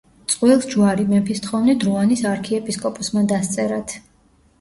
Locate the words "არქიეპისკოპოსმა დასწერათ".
2.31-3.95